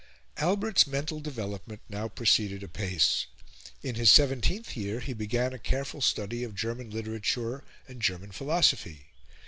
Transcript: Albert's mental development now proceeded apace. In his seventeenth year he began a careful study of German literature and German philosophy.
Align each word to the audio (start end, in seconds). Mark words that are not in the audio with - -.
Albert's 0.37 0.87
mental 0.87 1.19
development 1.19 1.79
now 1.87 2.07
proceeded 2.07 2.63
apace. 2.63 3.27
In 3.83 3.93
his 3.93 4.09
seventeenth 4.09 4.75
year 4.75 4.99
he 4.99 5.13
began 5.13 5.53
a 5.53 5.59
careful 5.59 6.01
study 6.01 6.43
of 6.43 6.55
German 6.55 6.89
literature 6.89 7.63
and 7.87 8.01
German 8.01 8.31
philosophy. 8.31 9.09